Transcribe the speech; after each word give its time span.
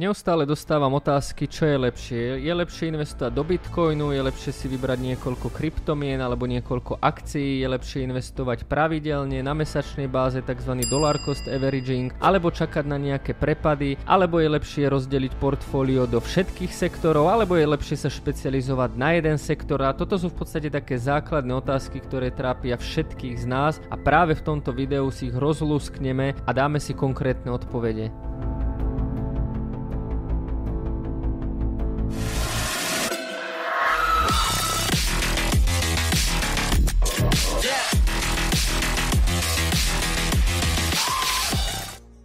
Neustále 0.00 0.48
dostávam 0.48 0.96
otázky, 0.96 1.44
čo 1.44 1.68
je 1.68 1.76
lepšie. 1.76 2.40
Je 2.40 2.48
lepšie 2.48 2.88
investovať 2.88 3.36
do 3.36 3.44
Bitcoinu, 3.44 4.16
je 4.16 4.24
lepšie 4.24 4.48
si 4.48 4.64
vybrať 4.64 4.96
niekoľko 4.96 5.52
kryptomien 5.52 6.16
alebo 6.24 6.48
niekoľko 6.48 7.04
akcií, 7.04 7.60
je 7.60 7.68
lepšie 7.68 8.08
investovať 8.08 8.64
pravidelne 8.64 9.44
na 9.44 9.52
mesačnej 9.52 10.08
báze 10.08 10.40
tzv. 10.40 10.72
dollar 10.88 11.20
cost 11.20 11.44
averaging, 11.52 12.16
alebo 12.16 12.48
čakať 12.48 12.88
na 12.88 12.96
nejaké 12.96 13.36
prepady, 13.36 14.00
alebo 14.08 14.40
je 14.40 14.48
lepšie 14.48 14.88
rozdeliť 14.88 15.36
portfólio 15.36 16.08
do 16.08 16.16
všetkých 16.16 16.72
sektorov, 16.72 17.28
alebo 17.28 17.60
je 17.60 17.68
lepšie 17.68 18.00
sa 18.00 18.08
špecializovať 18.08 18.96
na 18.96 19.20
jeden 19.20 19.36
sektor. 19.36 19.84
A 19.84 19.92
toto 19.92 20.16
sú 20.16 20.32
v 20.32 20.40
podstate 20.40 20.72
také 20.72 20.96
základné 20.96 21.52
otázky, 21.60 22.00
ktoré 22.00 22.32
trápia 22.32 22.80
všetkých 22.80 23.36
z 23.36 23.44
nás 23.44 23.84
a 23.92 24.00
práve 24.00 24.32
v 24.32 24.48
tomto 24.48 24.72
videu 24.72 25.04
si 25.12 25.28
ich 25.28 25.36
rozlúskneme 25.36 26.40
a 26.48 26.50
dáme 26.56 26.80
si 26.80 26.96
konkrétne 26.96 27.52
odpovede. 27.52 28.29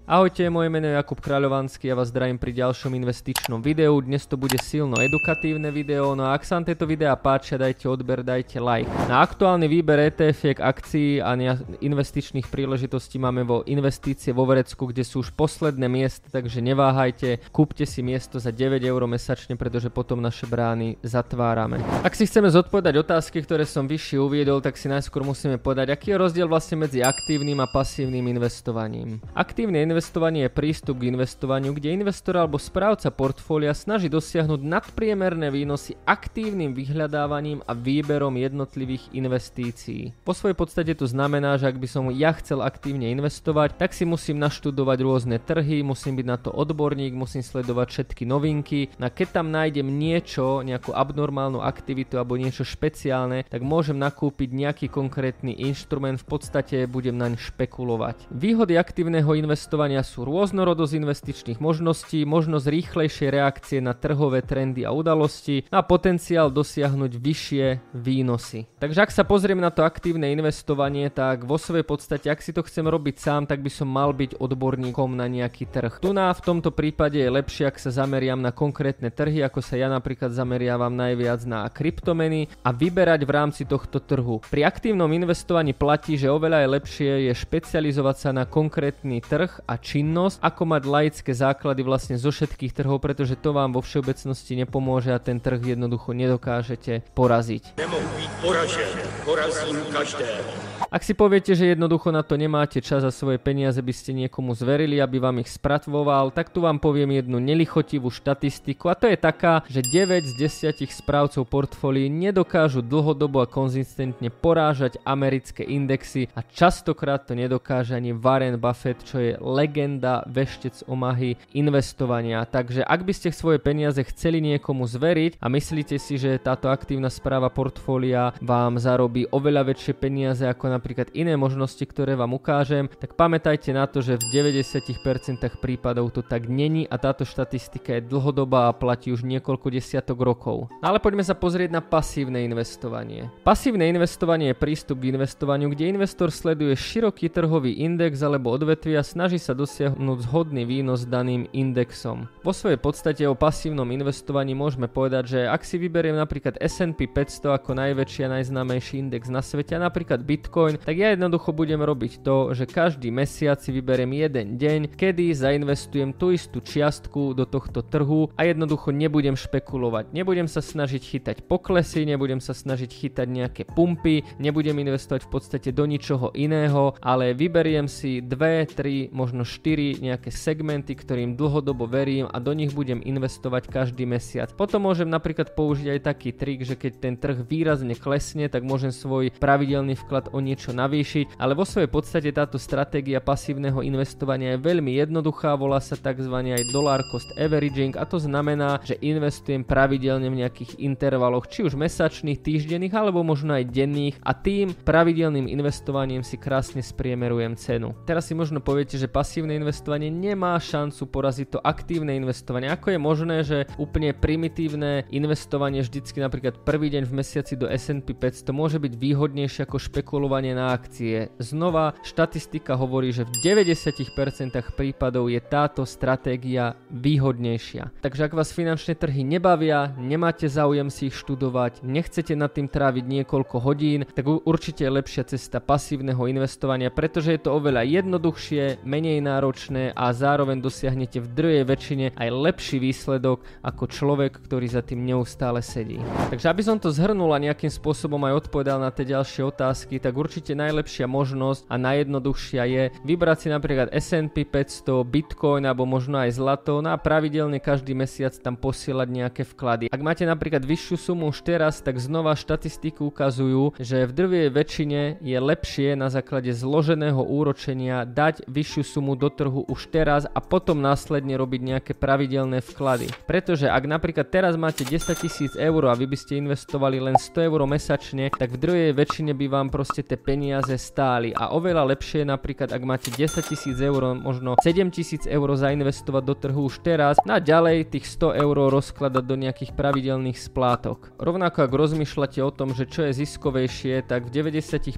Ahojte, 0.05 0.53
moje 0.53 0.69
meno 0.69 0.85
je 0.85 0.93
Jakub 0.93 1.17
Kráľovanský 1.17 1.89
a 1.89 1.97
vás 1.97 2.13
zdravím 2.13 2.37
pri 2.37 2.53
ďalšom 2.53 2.93
investičnom 2.93 3.57
videu. 3.57 3.89
Dnes 4.05 4.21
to 4.29 4.37
bude 4.37 4.53
silno 4.61 5.01
edukatívne 5.01 5.73
video, 5.73 6.13
no 6.13 6.29
a 6.29 6.37
ak 6.37 6.45
sa 6.45 6.61
vám 6.61 6.69
tieto 6.69 6.85
videá 6.85 7.17
páčia, 7.17 7.57
dajte 7.57 7.89
odber, 7.89 8.21
dajte 8.21 8.61
like. 8.61 8.85
Na 9.09 9.25
aktuálny 9.25 9.65
výber 9.65 9.97
etf 10.05 10.61
akcií 10.61 11.25
a 11.25 11.33
investičných 11.81 12.45
príležitostí 12.53 13.17
máme 13.17 13.49
vo 13.49 13.65
investície 13.65 14.29
vo 14.29 14.45
Verecku, 14.45 14.93
kde 14.93 15.01
sú 15.01 15.25
už 15.25 15.33
posledné 15.33 15.89
miesta, 15.89 16.29
takže 16.29 16.61
neváhajte, 16.61 17.41
kúpte 17.49 17.89
si 17.89 18.05
miesto 18.05 18.37
za 18.37 18.53
9 18.53 18.85
eur 18.85 19.01
mesačne, 19.09 19.57
pretože 19.57 19.89
potom 19.89 20.21
naše 20.21 20.45
brány 20.45 21.01
zatvárame. 21.01 21.81
Ak 22.05 22.13
si 22.13 22.29
chceme 22.29 22.53
zodpovedať 22.53 22.93
otázky, 23.01 23.41
ktoré 23.41 23.65
som 23.65 23.89
vyššie 23.89 24.21
uviedol, 24.21 24.61
tak 24.61 24.77
si 24.77 24.85
najskôr 24.85 25.25
musíme 25.25 25.57
povedať, 25.57 25.89
aký 25.89 26.13
je 26.13 26.21
rozdiel 26.21 26.45
vlastne 26.45 26.85
medzi 26.85 27.01
aktívnym 27.01 27.57
a 27.57 27.65
pasívnym 27.73 28.37
investovaním. 28.37 29.17
Aktívne 29.33 29.81
investovanie 29.95 30.43
je 30.43 30.51
prístup 30.51 30.99
k 30.99 31.07
investovaniu, 31.07 31.71
kde 31.71 31.95
investor 31.95 32.35
alebo 32.35 32.59
správca 32.59 33.07
portfólia 33.15 33.71
snaží 33.71 34.11
dosiahnuť 34.11 34.59
nadpriemerné 34.59 35.47
výnosy 35.47 35.95
aktívnym 36.03 36.75
vyhľadávaním 36.75 37.63
a 37.63 37.71
výberom 37.71 38.35
jednotlivých 38.35 39.15
investícií. 39.15 40.11
Po 40.27 40.35
svojej 40.35 40.51
podstate 40.59 40.91
to 40.99 41.07
znamená, 41.07 41.55
že 41.55 41.71
ak 41.71 41.79
by 41.79 41.87
som 41.87 42.11
ja 42.11 42.35
chcel 42.35 42.59
aktívne 42.59 43.07
investovať, 43.15 43.79
tak 43.79 43.95
si 43.95 44.03
musím 44.03 44.35
naštudovať 44.43 44.97
rôzne 44.99 45.39
trhy, 45.39 45.79
musím 45.79 46.19
byť 46.19 46.27
na 46.27 46.35
to 46.43 46.51
odborník, 46.51 47.15
musím 47.15 47.39
sledovať 47.39 47.87
všetky 47.87 48.27
novinky. 48.27 48.91
No 48.99 49.07
a 49.07 49.15
keď 49.15 49.39
tam 49.39 49.47
nájdem 49.47 49.87
niečo, 49.87 50.59
nejakú 50.59 50.91
abnormálnu 50.91 51.63
aktivitu 51.63 52.19
alebo 52.19 52.35
niečo 52.35 52.67
špeciálne, 52.67 53.47
tak 53.47 53.63
môžem 53.63 53.95
nakúpiť 53.95 54.51
nejaký 54.51 54.91
konkrétny 54.91 55.55
inštrument, 55.55 56.19
v 56.19 56.27
podstate 56.27 56.83
budem 56.83 57.15
naň 57.15 57.39
špekulovať. 57.39 58.27
Výhody 58.35 58.75
aktívneho 58.75 59.31
investovania 59.37 59.84
investovania 59.85 60.01
sú 60.01 60.25
rôznorodosť 60.25 60.93
investičných 60.97 61.59
možností, 61.61 62.25
možnosť 62.25 62.65
rýchlejšej 62.65 63.29
reakcie 63.29 63.77
na 63.85 63.93
trhové 63.93 64.41
trendy 64.41 64.81
a 64.81 64.89
udalosti 64.89 65.61
a 65.69 65.85
potenciál 65.85 66.49
dosiahnuť 66.49 67.11
vyššie 67.13 67.65
výnosy. 67.93 68.65
Takže 68.81 68.99
ak 69.05 69.11
sa 69.13 69.21
pozriem 69.21 69.61
na 69.61 69.69
to 69.69 69.85
aktívne 69.85 70.33
investovanie, 70.33 71.13
tak 71.13 71.45
vo 71.45 71.61
svojej 71.61 71.85
podstate, 71.85 72.33
ak 72.33 72.41
si 72.41 72.49
to 72.49 72.65
chcem 72.65 72.89
robiť 72.89 73.15
sám, 73.21 73.45
tak 73.45 73.61
by 73.61 73.69
som 73.69 73.85
mal 73.85 74.09
byť 74.09 74.41
odborníkom 74.41 75.13
na 75.13 75.29
nejaký 75.29 75.69
trh. 75.69 76.01
Tu 76.01 76.09
na 76.09 76.33
v 76.33 76.41
tomto 76.41 76.73
prípade 76.73 77.21
je 77.21 77.29
lepšie, 77.29 77.69
ak 77.69 77.77
sa 77.77 77.93
zameriam 77.93 78.41
na 78.41 78.49
konkrétne 78.49 79.13
trhy, 79.13 79.45
ako 79.45 79.61
sa 79.61 79.77
ja 79.77 79.85
napríklad 79.85 80.33
zameriavam 80.33 80.97
najviac 80.97 81.45
na 81.45 81.69
kryptomeny 81.69 82.49
a 82.65 82.73
vyberať 82.73 83.21
v 83.21 83.31
rámci 83.31 83.63
tohto 83.69 84.01
trhu. 84.01 84.41
Pri 84.49 84.65
aktívnom 84.65 85.13
investovaní 85.13 85.77
platí, 85.77 86.17
že 86.17 86.33
oveľa 86.33 86.65
je 86.65 86.73
lepšie 86.73 87.11
je 87.29 87.33
špecializovať 87.37 88.15
sa 88.17 88.29
na 88.33 88.49
konkrétny 88.49 89.21
trh 89.21 89.61
a 89.67 89.74
činnosť, 89.79 90.41
ako 90.41 90.63
mať 90.65 90.83
laické 90.85 91.31
základy 91.31 91.81
vlastne 91.85 92.15
zo 92.15 92.33
všetkých 92.33 92.75
trhov, 92.75 93.03
pretože 93.03 93.39
to 93.39 93.55
vám 93.55 93.75
vo 93.75 93.81
všeobecnosti 93.83 94.59
nepomôže 94.59 95.11
a 95.13 95.19
ten 95.19 95.39
trh 95.39 95.77
jednoducho 95.77 96.15
nedokážete 96.15 97.05
poraziť. 97.13 97.77
Nemohu 97.79 98.07
byť 98.15 98.31
poražen, 98.43 98.93
porazím 99.23 99.77
každého. 99.91 100.65
Ak 100.95 101.03
si 101.03 101.11
poviete, 101.11 101.51
že 101.57 101.75
jednoducho 101.75 102.07
na 102.13 102.23
to 102.23 102.39
nemáte 102.39 102.79
čas 102.79 103.03
a 103.03 103.11
svoje 103.11 103.35
peniaze 103.35 103.81
by 103.83 103.91
ste 103.91 104.15
niekomu 104.15 104.55
zverili, 104.55 105.03
aby 105.03 105.19
vám 105.19 105.43
ich 105.43 105.51
spratoval, 105.51 106.31
tak 106.31 106.53
tu 106.53 106.63
vám 106.63 106.79
poviem 106.79 107.19
jednu 107.19 107.35
nelichotivú 107.41 108.07
štatistiku 108.07 108.87
a 108.87 108.95
to 108.95 109.11
je 109.11 109.19
taká, 109.19 109.65
že 109.67 109.83
9 109.83 110.23
z 110.23 110.33
10 110.71 110.87
správcov 110.87 111.43
portfólií 111.51 112.07
nedokážu 112.07 112.79
dlhodobo 112.79 113.43
a 113.43 113.49
konzistentne 113.49 114.31
porážať 114.31 114.95
americké 115.03 115.67
indexy 115.67 116.31
a 116.31 116.39
častokrát 116.39 117.27
to 117.27 117.35
nedokáže 117.35 117.91
ani 117.91 118.15
Warren 118.15 118.55
Buffett, 118.55 119.03
čo 119.03 119.19
je 119.19 119.35
legenda, 119.65 120.21
veštec 120.29 120.85
Omahy 120.85 121.41
investovania. 121.57 122.45
Takže 122.45 122.85
ak 122.85 123.01
by 123.01 123.13
ste 123.17 123.33
svoje 123.33 123.57
peniaze 123.57 123.97
chceli 124.13 124.37
niekomu 124.45 124.85
zveriť 124.85 125.41
a 125.41 125.49
myslíte 125.49 125.97
si, 125.97 126.21
že 126.21 126.37
táto 126.37 126.69
aktívna 126.69 127.09
správa 127.09 127.49
portfólia 127.49 128.37
vám 128.45 128.77
zarobí 128.77 129.25
oveľa 129.33 129.73
väčšie 129.73 129.93
peniaze 129.97 130.45
ako 130.45 130.69
napríklad 130.69 131.09
iné 131.17 131.33
možnosti, 131.33 131.81
ktoré 131.81 132.13
vám 132.13 132.37
ukážem, 132.37 132.85
tak 133.01 133.17
pamätajte 133.17 133.73
na 133.73 133.89
to, 133.89 134.05
že 134.05 134.21
v 134.21 134.45
90% 134.53 135.41
prípadov 135.57 136.13
to 136.13 136.21
tak 136.21 136.45
není 136.45 136.85
a 136.85 137.01
táto 137.01 137.25
štatistika 137.25 137.97
je 137.97 138.05
dlhodobá 138.05 138.69
a 138.69 138.77
platí 138.77 139.09
už 139.09 139.25
niekoľko 139.25 139.73
desiatok 139.73 140.21
rokov. 140.21 140.69
No 140.79 140.85
ale 140.85 141.01
poďme 141.01 141.25
sa 141.25 141.33
pozrieť 141.33 141.73
na 141.73 141.81
pasívne 141.81 142.45
investovanie. 142.45 143.33
Pasívne 143.41 143.89
investovanie 143.89 144.53
je 144.53 144.61
prístup 144.61 145.01
k 145.01 145.09
investovaniu, 145.15 145.73
kde 145.73 145.89
investor 145.89 146.29
sleduje 146.29 146.77
široký 146.77 147.33
trhový 147.33 147.81
index 147.81 148.21
alebo 148.21 148.53
odvetvia 148.53 149.01
a 149.01 149.07
snaží 149.07 149.39
sa 149.39 149.54
dosiahnuť 149.55 150.17
zhodný 150.27 150.67
výnos 150.67 151.07
daným 151.07 151.47
indexom. 151.55 152.27
Vo 152.43 152.51
svojej 152.51 152.75
podstate 152.75 153.23
o 153.23 153.39
pasívnom 153.39 153.87
investovaní 153.87 154.51
môžeme 154.51 154.91
povedať, 154.91 155.23
že 155.25 155.39
ak 155.47 155.63
si 155.63 155.79
vyberiem 155.79 156.19
napríklad 156.19 156.59
S&P 156.59 157.07
500 157.07 157.55
ako 157.55 157.71
najväčší 157.79 158.27
a 158.27 158.33
najznámejší 158.35 159.07
index 159.07 159.31
na 159.31 159.39
svete 159.39 159.79
a 159.79 159.85
napríklad 159.87 160.27
Bitcoin, 160.27 160.75
tak 160.75 160.99
ja 160.99 161.15
jednoducho 161.15 161.55
budem 161.55 161.79
robiť 161.79 162.19
to, 162.19 162.51
že 162.51 162.67
každý 162.67 163.07
mesiac 163.15 163.63
si 163.63 163.71
vyberiem 163.71 164.11
jeden 164.11 164.59
deň, 164.59 164.99
kedy 164.99 165.31
zainvestujem 165.31 166.11
tú 166.11 166.35
istú 166.35 166.59
čiastku 166.59 167.31
do 167.31 167.47
tohto 167.47 167.79
trhu 167.79 168.27
a 168.35 168.43
jednoducho 168.43 168.91
nebudem 168.91 169.39
špekulovať. 169.39 170.11
Nebudem 170.11 170.51
sa 170.51 170.59
snažiť 170.59 170.99
chytať 170.99 171.37
poklesy, 171.47 172.03
nebudem 172.03 172.43
sa 172.43 172.51
snažiť 172.51 172.91
chytať 172.91 173.27
nejaké 173.31 173.63
pumpy, 173.71 174.27
nebudem 174.41 174.75
investovať 174.83 175.23
v 175.23 175.31
podstate 175.31 175.69
do 175.71 175.87
ničoho 175.87 176.35
iného, 176.35 176.97
ale 176.99 177.31
vyberiem 177.31 177.87
si 177.87 178.19
2, 178.19 178.75
3, 178.75 179.15
možno 179.15 179.44
4 179.45 180.01
nejaké 180.01 180.33
segmenty, 180.33 180.97
ktorým 180.97 181.37
dlhodobo 181.37 181.85
verím 181.85 182.25
a 182.33 182.41
do 182.41 182.51
nich 182.51 182.73
budem 182.73 182.99
investovať 183.05 183.69
každý 183.69 184.09
mesiac. 184.09 184.49
Potom 184.57 184.89
môžem 184.89 185.05
napríklad 185.05 185.53
použiť 185.53 185.95
aj 185.95 185.99
taký 186.01 186.33
trik, 186.33 186.65
že 186.65 186.73
keď 186.73 186.91
ten 186.97 187.15
trh 187.15 187.45
výrazne 187.45 187.93
klesne, 187.93 188.49
tak 188.49 188.65
môžem 188.65 188.89
svoj 188.89 189.29
pravidelný 189.37 189.93
vklad 190.01 190.33
o 190.33 190.41
niečo 190.41 190.73
navýšiť, 190.73 191.37
ale 191.37 191.53
vo 191.53 191.67
svojej 191.67 191.91
podstate 191.91 192.33
táto 192.33 192.57
stratégia 192.57 193.21
pasívneho 193.21 193.85
investovania 193.85 194.57
je 194.57 194.65
veľmi 194.65 194.97
jednoduchá, 194.97 195.53
volá 195.53 195.77
sa 195.77 195.93
tzv. 195.93 196.33
aj 196.33 196.65
dollar 196.73 197.05
cost 197.13 197.29
averaging 197.37 197.93
a 197.99 198.09
to 198.09 198.17
znamená, 198.17 198.81
že 198.81 198.97
investujem 199.05 199.61
pravidelne 199.61 200.31
v 200.31 200.41
nejakých 200.41 200.81
intervaloch, 200.81 201.45
či 201.45 201.61
už 201.61 201.77
mesačných, 201.77 202.41
týždenných 202.41 202.95
alebo 202.95 203.21
možno 203.21 203.53
aj 203.53 203.69
denných 203.69 204.15
a 204.23 204.31
tým 204.33 204.73
pravidelným 204.73 205.51
investovaním 205.51 206.23
si 206.23 206.39
krásne 206.39 206.79
spriemerujem 206.79 207.59
cenu. 207.59 207.91
Teraz 208.07 208.31
si 208.31 208.33
možno 208.33 208.63
poviete, 208.63 208.95
že 208.95 209.11
pasívne 209.11 209.34
investovanie 209.43 210.07
nemá 210.07 210.55
šancu 210.55 211.11
poraziť 211.11 211.47
to 211.51 211.59
aktívne 211.59 212.15
investovanie. 212.15 212.71
Ako 212.71 212.95
je 212.95 212.99
možné, 213.01 213.37
že 213.43 213.57
úplne 213.75 214.15
primitívne 214.15 215.03
investovanie 215.11 215.83
vždycky 215.83 216.23
napríklad 216.23 216.63
prvý 216.63 216.87
deň 216.95 217.03
v 217.03 217.15
mesiaci 217.19 217.59
do 217.59 217.67
S&P 217.67 218.15
500 218.15 218.55
môže 218.55 218.79
byť 218.79 218.93
výhodnejšie 218.95 219.67
ako 219.67 219.81
špekulovanie 219.81 220.55
na 220.55 220.71
akcie. 220.71 221.33
Znova, 221.41 221.97
štatistika 222.05 222.79
hovorí, 222.79 223.11
že 223.11 223.27
v 223.27 223.59
90% 223.59 224.55
prípadov 224.77 225.27
je 225.27 225.41
táto 225.43 225.83
stratégia 225.83 226.79
výhodnejšia. 226.93 227.91
Takže 227.99 228.29
ak 228.29 228.37
vás 228.37 228.55
finančné 228.55 228.95
trhy 228.95 229.25
nebavia, 229.25 229.91
nemáte 229.97 230.45
záujem 230.45 230.87
si 230.93 231.09
ich 231.09 231.17
študovať, 231.17 231.81
nechcete 231.81 232.37
nad 232.37 232.53
tým 232.53 232.69
tráviť 232.69 233.03
niekoľko 233.03 233.57
hodín, 233.59 234.05
tak 234.13 234.29
určite 234.29 234.85
je 234.85 234.95
lepšia 234.95 235.23
cesta 235.25 235.57
pasívneho 235.57 236.29
investovania, 236.29 236.93
pretože 236.93 237.33
je 237.33 237.41
to 237.41 237.57
oveľa 237.57 237.81
jednoduchšie, 237.87 238.85
menej 238.85 239.14
menej 239.15 239.31
náročné 239.31 239.83
a 239.95 240.11
zároveň 240.11 240.59
dosiahnete 240.59 241.23
v 241.23 241.31
druhej 241.31 241.63
väčšine 241.63 242.05
aj 242.19 242.29
lepší 242.35 242.83
výsledok 242.83 243.39
ako 243.63 243.83
človek, 243.87 244.43
ktorý 244.43 244.67
za 244.67 244.83
tým 244.83 245.07
neustále 245.07 245.63
sedí. 245.63 246.03
Takže 246.31 246.51
aby 246.51 246.61
som 246.63 246.75
to 246.75 246.91
zhrnul 246.91 247.31
a 247.31 247.39
nejakým 247.39 247.71
spôsobom 247.71 248.19
aj 248.27 248.43
odpovedal 248.45 248.83
na 248.83 248.91
tie 248.91 249.07
ďalšie 249.07 249.47
otázky, 249.47 250.03
tak 250.03 250.11
určite 250.19 250.51
najlepšia 250.51 251.07
možnosť 251.07 251.63
a 251.71 251.75
najjednoduchšia 251.79 252.63
je 252.67 252.83
vybrať 253.07 253.37
si 253.39 253.47
napríklad 253.47 253.87
S&P 253.95 254.43
500, 254.43 255.07
Bitcoin 255.07 255.63
alebo 255.63 255.87
možno 255.87 256.19
aj 256.19 256.35
zlato 256.35 256.83
no 256.83 256.91
a 256.91 256.99
pravidelne 256.99 257.63
každý 257.63 257.95
mesiac 257.95 258.35
tam 258.35 258.59
posielať 258.59 259.07
nejaké 259.07 259.43
vklady. 259.47 259.87
Ak 259.95 260.03
máte 260.03 260.27
napríklad 260.27 260.65
vyššiu 260.67 260.97
sumu 260.99 261.31
už 261.31 261.39
teraz, 261.45 261.79
tak 261.79 262.03
znova 262.03 262.35
štatistiky 262.35 262.99
ukazujú, 262.99 263.77
že 263.79 264.03
v 264.03 264.11
drvej 264.11 264.47
väčšine 264.51 265.01
je 265.23 265.37
lepšie 265.39 265.95
na 265.95 266.11
základe 266.11 266.51
zloženého 266.51 267.21
úročenia 267.21 268.03
dať 268.03 268.43
vyššiu 268.49 268.83
sumu 268.83 269.04
do 269.13 269.29
trhu 269.29 269.61
už 269.69 269.93
teraz 269.93 270.25
a 270.25 270.41
potom 270.41 270.81
následne 270.81 271.37
robiť 271.37 271.61
nejaké 271.61 271.93
pravidelné 271.93 272.65
vklady. 272.65 273.13
Pretože 273.29 273.69
ak 273.69 273.85
napríklad 273.85 274.33
teraz 274.33 274.57
máte 274.57 274.81
10 274.81 275.13
tisíc 275.21 275.53
eur 275.53 275.85
a 275.85 275.93
vy 275.93 276.09
by 276.09 276.17
ste 276.17 276.41
investovali 276.41 276.97
len 276.97 277.13
100 277.13 277.45
eur 277.45 277.61
mesačne, 277.69 278.33
tak 278.33 278.55
v 278.55 278.61
druhej 278.61 278.91
väčšine 278.97 279.37
by 279.37 279.45
vám 279.45 279.67
proste 279.69 280.01
tie 280.01 280.17
peniaze 280.17 280.73
stáli 280.81 281.35
a 281.35 281.53
oveľa 281.53 281.93
lepšie 281.93 282.25
je 282.25 282.31
napríklad 282.31 282.73
ak 282.73 282.81
máte 282.81 283.13
10 283.13 283.45
tisíc 283.45 283.77
eur, 283.77 284.15
možno 284.17 284.55
7 284.57 284.89
tisíc 284.89 285.29
eur 285.29 285.49
zainvestovať 285.51 286.23
do 286.23 286.35
trhu 286.39 286.61
už 286.71 286.79
teraz 286.79 287.19
no 287.27 287.35
a 287.35 287.43
ďalej 287.43 287.91
tých 287.91 288.07
100 288.07 288.41
eur 288.41 288.57
rozkladať 288.71 289.23
do 289.27 289.35
nejakých 289.35 289.75
pravidelných 289.75 290.39
splátok. 290.39 291.11
Rovnako 291.19 291.67
ak 291.67 291.73
rozmýšľate 291.75 292.39
o 292.39 292.51
tom, 292.55 292.71
že 292.71 292.87
čo 292.87 293.03
je 293.03 293.11
ziskovejšie, 293.11 294.07
tak 294.07 294.31
v 294.31 294.47
90% 294.47 294.95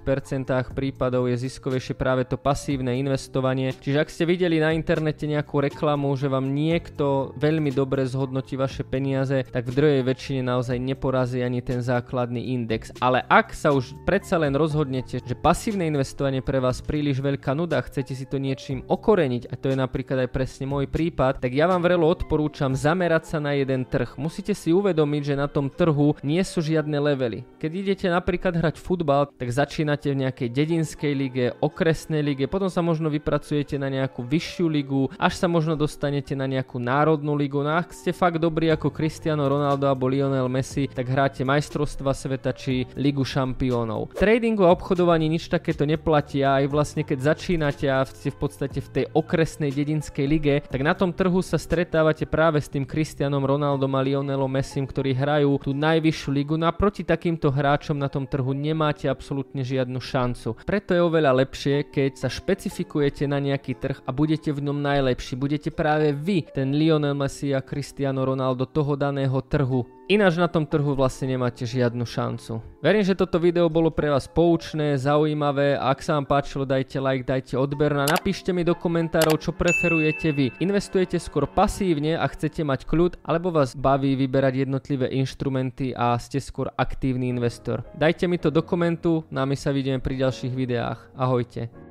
prípadov 0.77 1.25
je 1.25 1.36
ziskovejšie 1.50 1.98
práve 1.98 2.27
to 2.30 2.38
pasívne 2.38 2.94
investovanie. 3.00 3.74
Čiže 3.74 3.96
ak 3.97 4.13
ste 4.13 4.29
videli 4.29 4.61
na 4.61 4.71
internete 4.77 5.25
nejakú 5.25 5.57
reklamu, 5.57 6.13
že 6.13 6.29
vám 6.29 6.53
niekto 6.53 7.33
veľmi 7.35 7.73
dobre 7.73 8.05
zhodnotí 8.05 8.53
vaše 8.53 8.85
peniaze, 8.85 9.41
tak 9.49 9.65
v 9.65 9.75
druhej 9.75 10.01
väčšine 10.05 10.45
naozaj 10.45 10.77
neporazí 10.77 11.41
ani 11.41 11.65
ten 11.65 11.81
základný 11.81 12.53
index. 12.53 12.94
Ale 13.01 13.25
ak 13.25 13.57
sa 13.57 13.73
už 13.73 13.97
predsa 14.05 14.38
len 14.38 14.53
rozhodnete, 14.53 15.19
že 15.19 15.35
pasívne 15.35 15.89
investovanie 15.89 16.45
pre 16.45 16.61
vás 16.61 16.79
príliš 16.85 17.17
veľká 17.19 17.57
nuda, 17.57 17.81
chcete 17.81 18.13
si 18.13 18.29
to 18.29 18.38
niečím 18.38 18.85
okoreniť, 18.85 19.49
a 19.49 19.57
to 19.57 19.73
je 19.73 19.77
napríklad 19.77 20.27
aj 20.27 20.29
presne 20.29 20.69
môj 20.69 20.85
prípad, 20.85 21.41
tak 21.41 21.57
ja 21.57 21.65
vám 21.65 21.81
vrelo 21.81 22.05
odporúčam 22.05 22.77
zamerať 22.77 23.33
sa 23.33 23.38
na 23.41 23.57
jeden 23.57 23.81
trh. 23.81 24.15
Musíte 24.21 24.53
si 24.53 24.69
uvedomiť, 24.69 25.33
že 25.33 25.35
na 25.35 25.49
tom 25.49 25.73
trhu 25.73 26.13
nie 26.21 26.44
sú 26.45 26.61
žiadne 26.61 27.01
levely. 27.01 27.44
Keď 27.57 27.71
idete 27.73 28.07
napríklad 28.07 28.53
hrať 28.53 28.77
futbal, 28.77 29.31
tak 29.33 29.49
začínate 29.49 30.13
v 30.13 30.27
nejakej 30.27 30.49
dedinskej 30.53 31.13
lige, 31.17 31.45
okresnej 31.59 32.21
lige, 32.21 32.45
potom 32.45 32.69
sa 32.69 32.85
možno 32.85 33.09
vypracujete 33.09 33.79
na 33.81 33.87
nejakú 33.88 34.24
vyššiu 34.24 34.68
ligu, 34.68 35.10
až 35.18 35.34
sa 35.39 35.48
možno 35.48 35.74
dostanete 35.74 36.36
na 36.36 36.45
nejakú 36.45 36.78
národnú 36.78 37.34
ligu. 37.34 37.60
No 37.63 37.75
ak 37.75 37.92
ste 37.92 38.12
fakt 38.12 38.39
dobrí 38.39 38.69
ako 38.72 38.92
Cristiano 38.94 39.48
Ronaldo 39.48 39.88
alebo 39.88 40.07
Lionel 40.12 40.51
Messi, 40.51 40.88
tak 40.92 41.07
hráte 41.07 41.48
majstrovstva 41.48 42.12
sveta 42.12 42.51
či 42.51 42.86
ligu 43.00 43.24
šampiónov. 43.24 44.13
Tradingu 44.18 44.68
a 44.68 44.74
obchodovaní 44.74 45.31
nič 45.31 45.48
takéto 45.48 45.88
neplatí 45.88 46.44
a 46.44 46.60
aj 46.60 46.66
vlastne 46.68 47.04
keď 47.07 47.34
začínate 47.34 47.86
a 47.88 48.04
ste 48.04 48.34
v 48.34 48.38
podstate 48.38 48.80
v 48.84 48.89
tej 48.92 49.06
okresnej 49.16 49.72
dedinskej 49.72 50.25
lige, 50.28 50.56
tak 50.68 50.81
na 50.83 50.92
tom 50.92 51.16
trhu 51.16 51.40
sa 51.40 51.56
stretávate 51.56 52.28
práve 52.28 52.60
s 52.60 52.68
tým 52.68 52.83
Cristianom 52.83 53.45
Ronaldom 53.45 53.94
a 53.95 54.01
Lionelom 54.04 54.51
Messim, 54.51 54.83
ktorí 54.83 55.16
hrajú 55.16 55.62
tú 55.62 55.72
najvyššiu 55.72 56.30
ligu. 56.33 56.56
No 56.60 56.68
a 56.68 56.74
proti 56.75 57.06
takýmto 57.07 57.54
hráčom 57.54 57.95
na 57.95 58.12
tom 58.12 58.28
trhu 58.28 58.51
nemáte 58.51 59.07
absolútne 59.07 59.63
žiadnu 59.63 60.01
šancu. 60.01 60.60
Preto 60.66 60.92
je 60.98 61.01
oveľa 61.01 61.45
lepšie, 61.45 61.88
keď 61.88 62.12
sa 62.18 62.30
špecifikujete 62.30 63.30
na 63.30 63.38
nejaký 63.38 63.76
trh 63.77 64.01
a 64.03 64.09
budete 64.09 64.50
v 64.50 64.65
ňom 64.65 64.81
najlepší. 64.81 65.38
Budete 65.38 65.69
práve 65.69 66.12
vy, 66.18 66.50
ten 66.50 66.74
Lionel 66.74 67.13
Messi 67.13 67.53
a 67.53 67.62
Cristiano 67.62 68.25
Ronaldo 68.25 68.65
toho 68.65 68.97
daného 68.97 69.38
trhu 69.45 69.85
Ináč 70.07 70.39
na 70.39 70.47
tom 70.47 70.63
trhu 70.63 70.95
vlastne 70.95 71.35
nemáte 71.35 71.68
žiadnu 71.68 72.07
šancu. 72.07 72.63
Verím, 72.79 73.03
že 73.03 73.12
toto 73.12 73.44
video 73.44 73.68
bolo 73.68 73.91
pre 73.91 74.07
vás 74.07 74.24
poučné, 74.24 74.95
zaujímavé 74.95 75.75
a 75.75 75.91
ak 75.91 76.00
sa 76.00 76.15
vám 76.15 76.24
páčilo, 76.24 76.63
dajte 76.63 76.95
like, 77.03 77.27
dajte 77.27 77.59
odber 77.59 77.91
a 77.91 78.07
napíšte 78.07 78.56
mi 78.56 78.63
do 78.63 78.71
komentárov, 78.71 79.35
čo 79.35 79.51
preferujete 79.51 80.31
vy. 80.31 80.56
Investujete 80.63 81.19
skôr 81.19 81.44
pasívne 81.44 82.15
a 82.15 82.23
chcete 82.23 82.63
mať 82.63 82.88
kľud, 82.88 83.19
alebo 83.27 83.51
vás 83.51 83.75
baví 83.75 84.15
vyberať 84.15 84.63
jednotlivé 84.63 85.12
inštrumenty 85.12 85.91
a 85.91 86.15
ste 86.23 86.39
skôr 86.39 86.71
aktívny 86.80 87.27
investor. 87.27 87.83
Dajte 87.91 88.31
mi 88.31 88.39
to 88.39 88.47
do 88.47 88.63
komentu, 88.63 89.27
no 89.27 89.44
a 89.44 89.44
my 89.44 89.59
sa 89.59 89.75
vidíme 89.75 90.00
pri 90.00 90.23
ďalších 90.23 90.56
videách. 90.56 91.19
Ahojte. 91.19 91.87